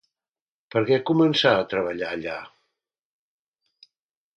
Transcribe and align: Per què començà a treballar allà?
Per 0.75 0.81
què 0.87 0.97
començà 1.11 1.53
a 1.59 1.69
treballar 1.75 2.11
allà? 2.17 2.41